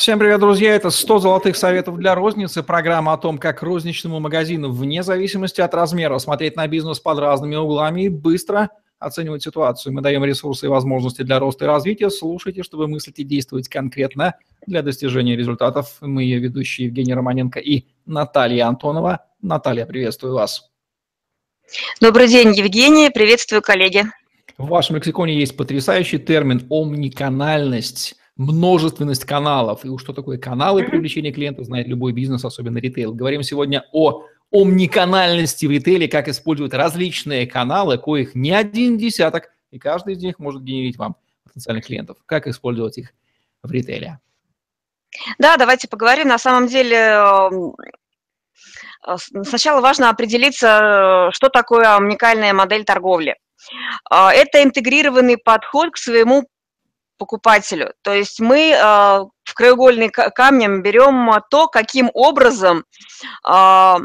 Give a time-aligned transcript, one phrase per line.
[0.00, 0.74] Всем привет, друзья!
[0.74, 2.62] Это 100 золотых советов для розницы.
[2.62, 7.54] Программа о том, как розничному магазину вне зависимости от размера смотреть на бизнес под разными
[7.56, 9.92] углами и быстро оценивать ситуацию.
[9.92, 12.08] Мы даем ресурсы и возможности для роста и развития.
[12.08, 14.36] Слушайте, чтобы мыслить и действовать конкретно
[14.66, 15.98] для достижения результатов.
[16.00, 19.26] Мы ее ведущие Евгений Романенко и Наталья Антонова.
[19.42, 20.70] Наталья, приветствую вас.
[22.00, 23.10] Добрый день, Евгений.
[23.10, 24.04] Приветствую, коллеги.
[24.56, 29.84] В вашем лексиконе есть потрясающий термин «омниканальность» множественность каналов.
[29.84, 33.12] И что такое каналы привлечения клиентов, знает любой бизнес, особенно ритейл.
[33.12, 39.78] Говорим сегодня о омниканальности в ритейле, как использовать различные каналы, коих не один десяток, и
[39.78, 42.16] каждый из них может генерить вам потенциальных клиентов.
[42.24, 43.12] Как использовать их
[43.62, 44.18] в ритейле?
[45.38, 46.28] Да, давайте поговорим.
[46.28, 46.96] На самом деле
[49.06, 53.36] э, сначала важно определиться, э, что такое уникальная модель торговли.
[54.10, 56.48] Э, это интегрированный подход к своему
[57.20, 57.92] покупателю.
[58.00, 62.84] То есть мы э, в краеугольный камнем берем то, каким образом
[63.46, 63.96] э,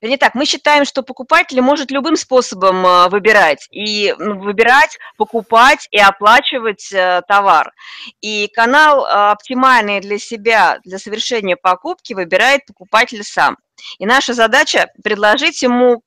[0.00, 3.66] Вернее так, мы считаем, что покупатель может любым способом э, выбирать.
[3.70, 6.92] И выбирать, покупать и оплачивать
[7.26, 7.72] товар.
[8.20, 13.56] И канал оптимальный для себя, для совершения покупки выбирает покупатель сам.
[13.98, 16.02] И наша задача предложить ему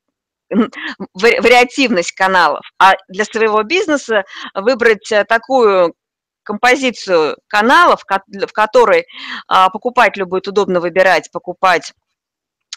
[1.14, 5.94] вариативность каналов, а для своего бизнеса выбрать э, такую
[6.44, 9.06] композицию каналов, в которой
[9.50, 11.94] а, покупателю будет удобно выбирать, покупать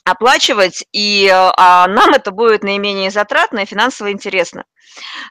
[0.05, 4.65] оплачивать, и а, нам это будет наименее затратно и финансово интересно.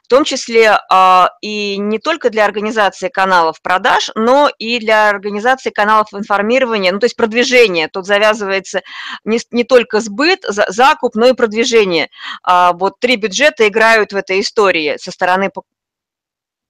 [0.04, 5.70] В том числе а, и не только для организации каналов продаж, но и для организации
[5.70, 7.88] каналов информирования, ну то есть продвижения.
[7.88, 8.82] Тут завязывается
[9.24, 12.08] не, не только сбыт, за, закуп, но и продвижение.
[12.42, 15.50] А, вот три бюджета играют в этой истории со стороны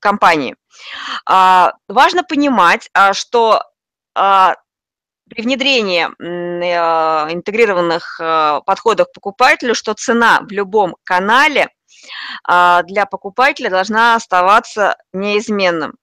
[0.01, 0.57] компании.
[1.27, 3.63] А, важно понимать, а, что
[4.15, 4.57] а,
[5.31, 11.69] при внедрении э, интегрированных э, подходов к покупателю, что цена в любом канале
[12.45, 15.95] а, для покупателя должна оставаться неизменным.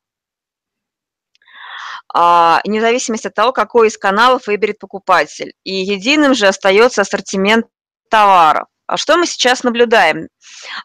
[2.13, 5.53] А, вне зависимости от того, какой из каналов выберет покупатель.
[5.63, 7.65] И единым же остается ассортимент
[8.09, 8.67] товаров.
[8.85, 10.27] А что мы сейчас наблюдаем?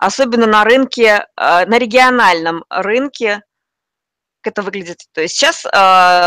[0.00, 3.42] Особенно на рынке, на региональном рынке,
[4.41, 4.98] как это выглядит.
[5.12, 5.64] То есть сейчас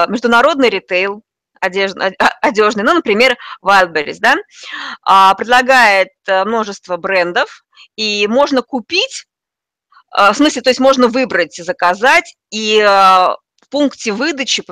[0.08, 1.24] международный ритейл,
[1.62, 4.36] одежный, одежный, ну, например, Wildberries, да,
[5.04, 7.64] а, предлагает э, множество брендов,
[7.96, 9.26] и можно купить,
[10.18, 14.64] э, в смысле, то есть можно выбрать, заказать, и э, в пункте выдачи,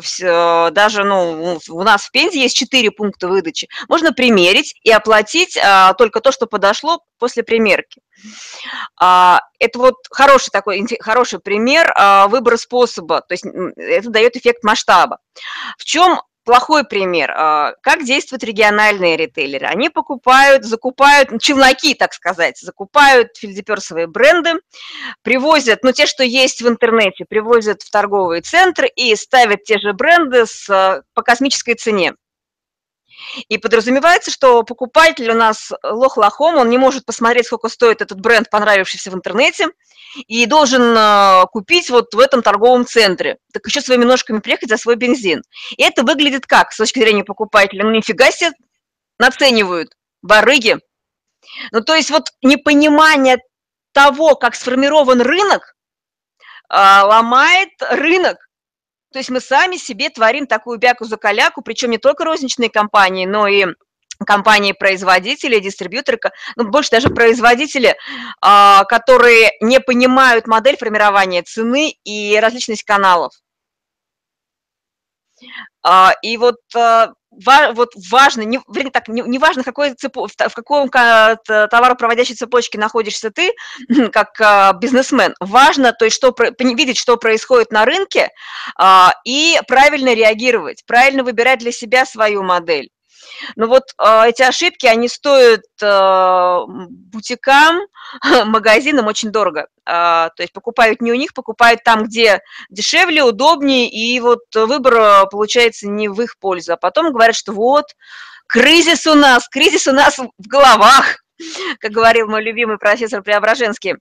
[0.71, 5.57] даже ну, у нас в Пензе есть 4 пункта выдачи, можно примерить и оплатить
[5.97, 8.01] только то, что подошло после примерки.
[9.01, 11.91] А, это вот хороший такой, хороший пример
[12.29, 15.17] выбора способа, то есть это дает эффект масштаба.
[15.79, 17.31] В чем плохой пример.
[17.31, 19.67] А, как действуют региональные ритейлеры?
[19.67, 24.53] Они покупают, закупают, ну, челноки, так сказать, закупают фельдеперсовые бренды,
[25.21, 29.93] привозят, ну, те, что есть в интернете, привозят в торговые центры и ставят те же
[29.93, 32.13] бренды с, по космической цене.
[33.49, 38.19] И подразумевается, что покупатель у нас лох лохом, он не может посмотреть, сколько стоит этот
[38.19, 39.67] бренд, понравившийся в интернете,
[40.27, 43.37] и должен э, купить вот в этом торговом центре.
[43.51, 45.41] Так еще своими ножками приехать за свой бензин.
[45.75, 47.83] И это выглядит как, с точки зрения покупателя?
[47.83, 48.51] Ну, нифига себе
[49.17, 49.91] наценивают,
[50.21, 50.77] барыги.
[51.71, 53.39] Ну, то есть вот непонимание
[53.91, 55.75] того, как сформирован рынок,
[56.69, 58.37] э, ломает рынок.
[59.13, 63.67] То есть мы сами себе творим такую бяку-закаляку, причем не только розничные компании, но и
[64.25, 66.19] компании-производители, дистрибьюторы,
[66.55, 67.95] ну, больше даже производители,
[68.41, 73.33] а, которые не понимают модель формирования цены и различность каналов.
[75.83, 77.13] А, и вот а,
[77.73, 83.31] вот важно, не, вернее так, не, не важно, какой цепо, в каком товаропроводящей цепочке находишься
[83.31, 83.51] ты,
[84.11, 88.29] как а, бизнесмен, важно то есть, что, видеть, что происходит на рынке,
[88.77, 92.89] а, и правильно реагировать, правильно выбирать для себя свою модель.
[93.55, 97.81] Но вот э, эти ошибки, они стоят э, бутикам,
[98.45, 99.67] магазинам очень дорого.
[99.85, 105.27] Э, то есть покупают не у них, покупают там, где дешевле, удобнее, и вот выбор
[105.29, 106.73] получается не в их пользу.
[106.73, 107.85] А потом говорят, что вот,
[108.47, 111.23] кризис у нас, кризис у нас в головах,
[111.79, 113.95] как говорил мой любимый профессор Преображенский.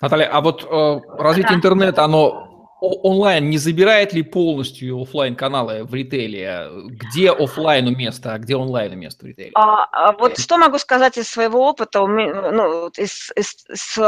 [0.00, 1.54] Наталья, а вот э, развитие да.
[1.54, 2.51] интернета, оно
[2.82, 6.68] онлайн не забирает ли полностью офлайн каналы в ритейле?
[6.88, 9.52] Где офлайну место, а где онлайну место в ритейле?
[9.54, 13.98] А, а вот что могу сказать из своего опыта, ну, из, из, из,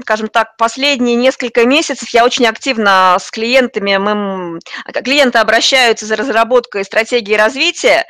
[0.00, 4.60] скажем так, последние несколько месяцев я очень активно с клиентами, мы,
[5.04, 8.06] клиенты обращаются за разработкой стратегии развития,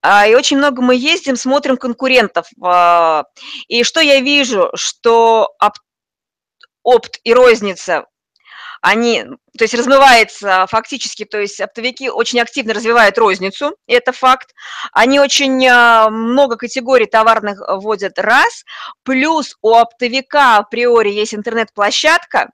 [0.00, 2.46] а, и очень много мы ездим, смотрим конкурентов.
[2.62, 3.24] А,
[3.68, 5.50] и что я вижу, что
[6.84, 8.06] опт и розница
[8.82, 9.24] они,
[9.56, 14.52] то есть размывается фактически, то есть оптовики очень активно развивают розницу, это факт.
[14.92, 18.64] Они очень а, много категорий товарных вводят раз,
[19.04, 22.50] плюс у оптовика априори есть интернет-площадка,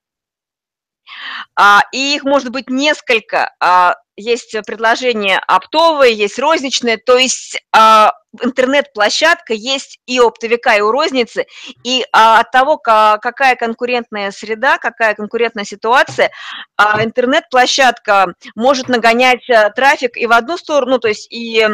[1.92, 3.54] и их может быть несколько.
[3.60, 8.12] А, есть предложения оптовые, есть розничные, то есть а,
[8.42, 11.46] интернет-площадка есть и у оптовика, и у розницы,
[11.84, 16.30] и от того, какая конкурентная среда, какая конкурентная ситуация,
[16.78, 19.46] интернет-площадка может нагонять
[19.76, 21.66] трафик и в одну сторону, ну, то есть и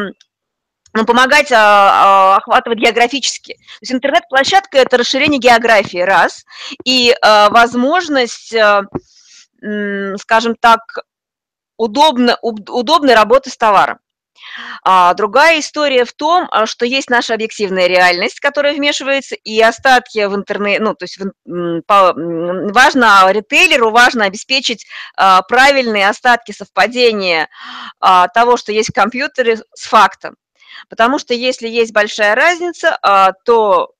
[0.95, 3.53] ну, помогать а, а, охватывать географически.
[3.53, 6.45] То есть интернет-площадка– это расширение географии, раз,
[6.85, 8.83] и а, возможность а,
[10.17, 10.79] скажем так,
[11.77, 13.99] удобно, удобной работы с товаром.
[14.83, 20.25] А другая история в том, а, что есть наша объективная реальность, которая вмешивается, и остатки
[20.25, 24.85] в интернете, ну, то есть в, по, важно ритейлеру, важно обеспечить
[25.15, 27.49] а, правильные остатки совпадения
[27.99, 30.35] а, того, что есть в компьютере, с фактом.
[30.89, 33.94] Потому что если есть большая разница, а, то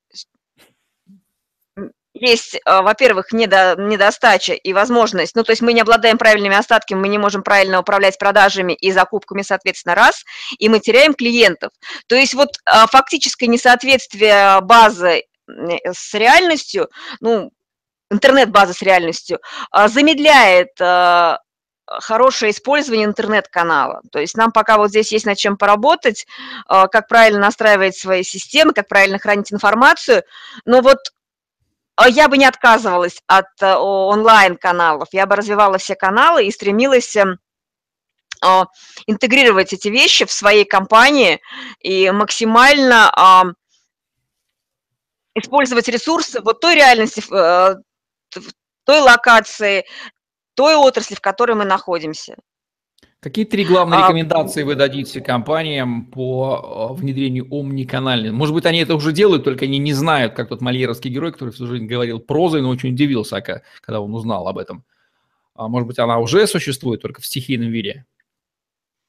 [2.20, 6.98] есть, э, во-первых, недо, недостача и возможность, ну, то есть мы не обладаем правильными остатками,
[6.98, 10.24] мы не можем правильно управлять продажами и закупками, соответственно, раз,
[10.58, 11.70] и мы теряем клиентов.
[12.08, 16.88] То есть вот э, фактическое несоответствие базы с реальностью,
[17.20, 17.50] ну,
[18.10, 19.38] интернет-базы с реальностью,
[19.72, 20.70] э, замедляет
[21.88, 24.00] хорошее использование интернет-канала.
[24.10, 26.26] То есть нам пока вот здесь есть над чем поработать,
[26.66, 30.24] как правильно настраивать свои системы, как правильно хранить информацию.
[30.64, 30.98] Но вот
[32.04, 37.38] я бы не отказывалась от э, онлайн-каналов, я бы развивала все каналы и стремилась эм,
[38.42, 38.66] а,
[39.06, 41.40] интегрировать эти вещи в своей компании
[41.80, 43.54] и максимально
[45.34, 47.76] использовать ресурсы вот той реальности, э,
[48.84, 49.84] той локации,
[50.54, 52.36] той отрасли, в которой мы находимся.
[53.20, 58.30] Какие три главные а, рекомендации вы дадите компаниям по э, внедрению омниканальной?
[58.30, 61.50] Может быть, они это уже делают, только они не знают, как тот мольеровский герой, который
[61.50, 64.84] всю жизнь говорил прозой, но очень удивился, когда он узнал об этом.
[65.54, 68.04] А может быть, она уже существует, только в стихийном виде?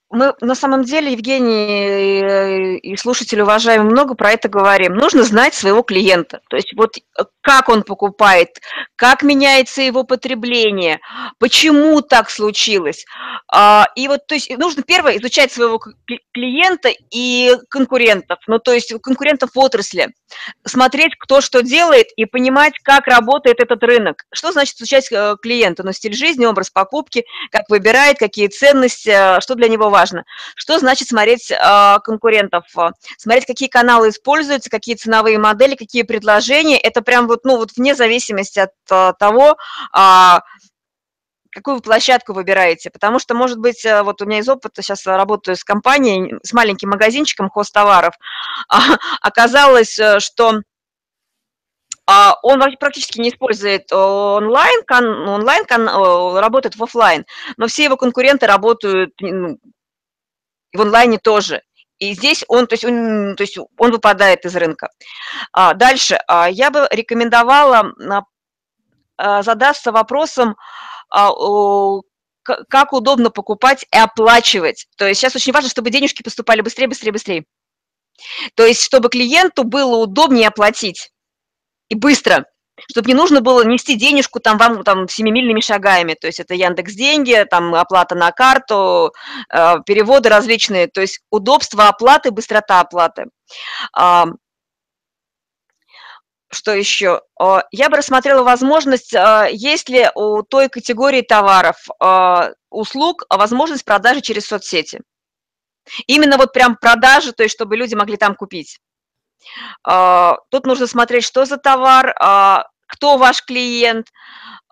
[0.10, 4.94] Мы на самом деле, Евгений и слушатели уважаемые, много про это говорим.
[4.96, 6.40] Нужно знать своего клиента.
[6.50, 8.62] То есть вот э, как он покупает,
[8.96, 11.00] как меняется его потребление,
[11.40, 13.06] почему так случилось.
[13.52, 15.80] А, и вот, то есть нужно первое изучать своего
[16.34, 20.14] клиента и конкурентов, ну то есть конкурентов в отрасли,
[20.66, 24.26] смотреть, кто что делает и понимать, как работает этот рынок.
[24.34, 25.84] Что значит изучать э, клиента?
[25.84, 30.26] Ну стиль жизни, образ покупки, как выбирает, какие ценности, э, что для него важно важно.
[30.56, 32.66] Что значит смотреть э, конкурентов?
[33.18, 36.78] Смотреть, какие каналы используются, какие ценовые модели, какие предложения.
[36.78, 39.58] Это прям вот, ну, вот вне зависимости от э, того,
[39.98, 40.40] э,
[41.52, 45.64] какую площадку выбираете, потому что, может быть, вот у меня из опыта, сейчас работаю с
[45.64, 48.14] компанией, с маленьким магазинчиком хостоваров,
[49.22, 50.62] оказалось, что
[52.44, 54.82] он практически не использует онлайн,
[55.28, 55.66] онлайн
[56.40, 57.26] работает в офлайн,
[57.58, 59.14] но все его конкуренты работают
[60.74, 61.62] ну, в онлайне тоже.
[62.00, 64.90] И здесь он, то есть он, то есть он выпадает из рынка.
[65.52, 66.20] А, дальше.
[66.28, 67.92] А, я бы рекомендовала
[69.18, 70.56] а, задаться вопросом,
[71.10, 72.02] а, о,
[72.44, 74.88] как удобно покупать и оплачивать.
[74.98, 77.46] То есть сейчас очень важно, чтобы денежки поступали быстрее, быстрее, быстрее.
[78.56, 81.12] То есть чтобы клиенту было удобнее оплатить
[81.90, 82.46] и быстро
[82.90, 86.94] чтобы не нужно было нести денежку там вам там семимильными шагами, то есть это Яндекс
[86.94, 89.14] деньги, там оплата на карту,
[89.50, 93.26] э, переводы различные, то есть удобство оплаты, быстрота оплаты.
[96.50, 97.22] Что еще?
[97.72, 104.22] Я бы рассмотрела возможность, э, есть ли у той категории товаров, э, услуг возможность продажи
[104.22, 105.02] через соцсети.
[106.08, 108.80] Именно вот прям продажи, то есть чтобы люди могли там купить.
[109.84, 114.08] А, тут нужно смотреть, что за товар, а, кто ваш клиент.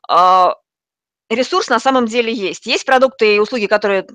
[0.07, 0.55] А,
[1.29, 2.65] ресурс на самом деле есть.
[2.65, 4.05] Есть продукты и услуги, которые,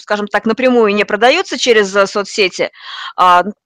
[0.00, 2.70] скажем так, напрямую не продаются через э, соцсети.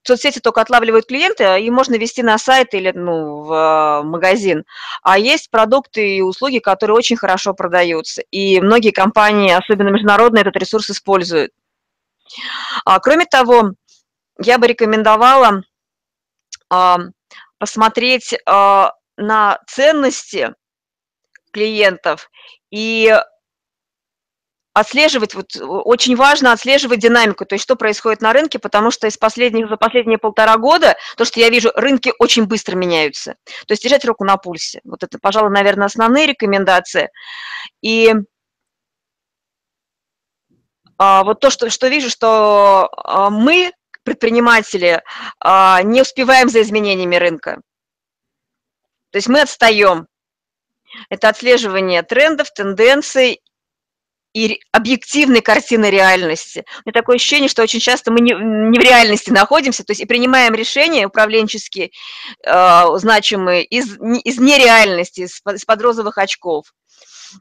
[0.02, 4.64] Соцсети только отлавливают клиента, и можно вести на сайт или ну, в магазин.
[5.02, 8.22] А есть продукты и услуги, которые очень хорошо продаются.
[8.30, 11.52] И многие компании, особенно международные, этот ресурс используют.
[13.02, 13.72] Кроме того,
[14.40, 15.62] я бы рекомендовала
[17.58, 20.54] посмотреть а, на ценности
[21.52, 22.30] клиентов
[22.70, 23.14] и
[24.74, 29.16] отслеживать, вот очень важно отслеживать динамику, то есть что происходит на рынке, потому что из
[29.16, 33.34] последних, за последние полтора года, то, что я вижу, рынки очень быстро меняются.
[33.66, 34.80] То есть держать руку на пульсе.
[34.84, 37.10] Вот это, пожалуй, наверное, основные рекомендации.
[37.82, 38.14] И
[40.96, 43.72] а, вот то, что, что вижу, что а, мы,
[44.08, 45.02] предприниматели,
[45.40, 47.60] а, не успеваем за изменениями рынка.
[49.10, 50.06] То есть мы отстаем.
[51.10, 53.42] Это отслеживание трендов, тенденций
[54.34, 56.64] и объективной картины реальности.
[56.84, 60.00] У меня такое ощущение, что очень часто мы не, не в реальности находимся, то есть
[60.00, 61.90] и принимаем решения управленческие,
[62.46, 66.72] э, значимые, из, из нереальности, из, из-под розовых очков.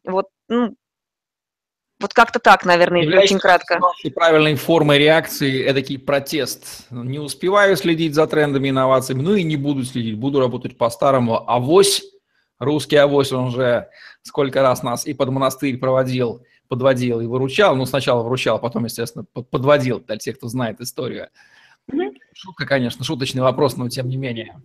[0.03, 0.75] Вот, ну,
[1.99, 3.79] вот как-то так, наверное, если очень кратко.
[4.13, 6.85] Правильной формой реакции– эдакий протест.
[6.91, 11.49] Не успеваю следить за трендами инновациями, ну и не буду следить, буду работать по-старому.
[11.49, 12.03] Авось,
[12.59, 13.87] русский авось, он же
[14.21, 17.75] сколько раз нас и под монастырь проводил, подводил и выручал.
[17.75, 21.29] Ну, сначала выручал, потом, естественно, подводил, для тех, кто знает историю.
[22.33, 24.61] Шутка, конечно, шуточный вопрос, но тем не менее.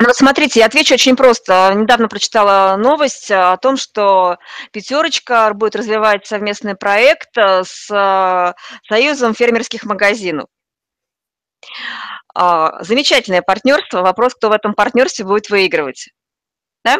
[0.00, 1.72] Ну, смотрите, я отвечу очень просто.
[1.74, 4.38] Недавно прочитала новость о том, что
[4.72, 8.54] «Пятерочка» будет развивать совместный проект э, с э,
[8.88, 10.46] Союзом фермерских магазинов.
[12.34, 14.02] А, замечательное партнерство.
[14.02, 16.08] Вопрос, кто в этом партнерстве будет выигрывать.
[16.84, 16.98] Да?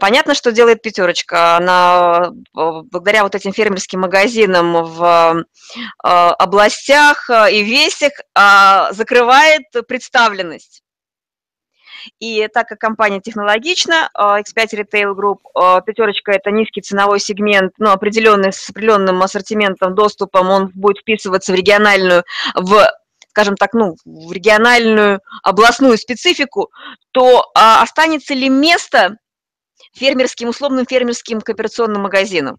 [0.00, 1.56] Понятно, что делает пятерочка.
[1.56, 8.12] Она благодаря вот этим фермерским магазинам в э, областях и весях
[8.92, 10.82] закрывает представленность.
[12.20, 18.52] И так как компания технологична, X5 Retail Group, пятерочка– это низкий ценовой сегмент, но определенный,
[18.52, 22.24] с определенным ассортиментом, доступом, он будет вписываться в региональную,
[22.54, 22.88] в
[23.38, 26.72] скажем так, ну, в региональную областную специфику,
[27.12, 29.16] то а, останется ли место
[29.94, 32.58] фермерским, условным фермерским кооперационным магазинам?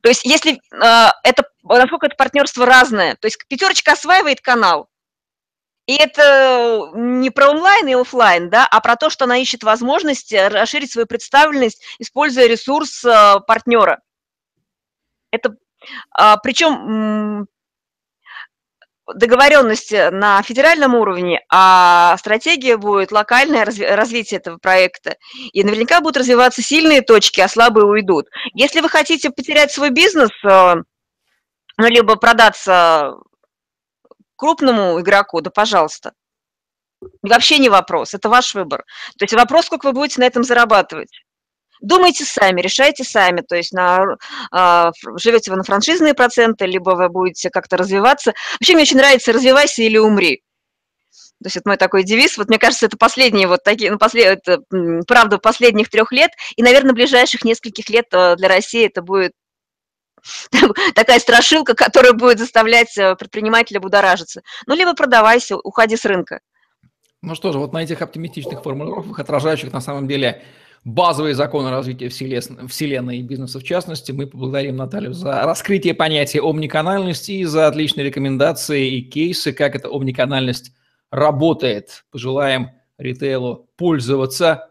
[0.00, 4.88] То есть если а, это, насколько это партнерство разное, то есть пятерочка осваивает канал,
[5.86, 10.32] и это не про онлайн и офлайн, да, а про то, что она ищет возможность
[10.32, 14.00] расширить свою представленность, используя ресурс э, партнера.
[15.30, 15.56] Это,
[16.10, 17.46] а, причем
[19.12, 25.16] договоренности на федеральном уровне, а стратегия будет локальное развитие этого проекта.
[25.52, 28.28] И наверняка будут развиваться сильные точки, а слабые уйдут.
[28.54, 30.74] Если вы хотите потерять свой бизнес, э,
[31.76, 33.16] ну, либо продаться
[34.36, 36.12] крупному игроку, да пожалуйста.
[37.22, 38.84] Вообще не вопрос, это ваш выбор.
[39.18, 41.10] То есть вопрос, сколько вы будете на этом зарабатывать.
[41.80, 44.16] Думайте сами, решайте сами, то есть на,
[44.56, 48.32] э, живете вы на франшизные проценты, либо вы будете как-то развиваться.
[48.54, 50.42] Вообще мне очень нравится «развивайся или умри».
[51.42, 52.38] То есть это мой такой девиз.
[52.38, 54.62] Вот мне кажется, это последние вот такие, ну, послед, это,
[55.06, 59.32] правда, последних трех лет, и, наверное, ближайших нескольких лет э, для России это будет
[60.94, 64.42] такая страшилка, которая будет заставлять э, предпринимателя будоражиться.
[64.66, 66.40] Ну, либо продавайся, уходи с рынка.
[67.22, 70.42] Ну что же, вот на этих оптимистичных формулировках, отражающих на самом деле
[70.84, 77.32] базовые законы развития Вселенной и бизнеса в частности, мы поблагодарим Наталью за раскрытие понятия омниканальности
[77.32, 80.72] и за отличные рекомендации и кейсы, как эта омниканальность
[81.10, 82.04] работает.
[82.10, 84.68] Пожелаем ритейлу пользоваться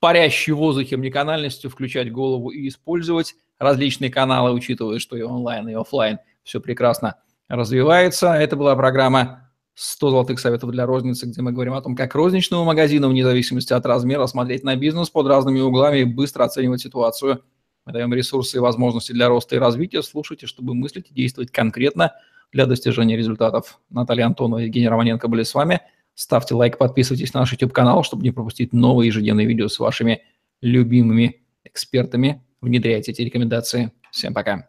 [0.00, 5.74] парящей в воздухе омниканальностью, включать голову и использовать различные каналы, учитывая, что и онлайн, и
[5.74, 7.16] офлайн все прекрасно
[7.48, 8.32] развивается.
[8.34, 12.64] Это была программа 100 золотых советов для розницы, где мы говорим о том, как розничному
[12.64, 17.42] магазину, вне зависимости от размера, смотреть на бизнес под разными углами и быстро оценивать ситуацию.
[17.86, 20.02] Мы даем ресурсы и возможности для роста и развития.
[20.02, 22.12] Слушайте, чтобы мыслить и действовать конкретно
[22.52, 23.80] для достижения результатов.
[23.88, 25.80] Наталья Антонова и Евгений Романенко были с вами.
[26.14, 30.22] Ставьте лайк, подписывайтесь на наш YouTube-канал, чтобы не пропустить новые ежедневные видео с вашими
[30.60, 33.92] любимыми экспертами внедряйте эти рекомендации.
[34.10, 34.68] Всем пока.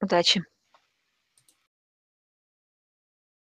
[0.00, 0.42] Удачи.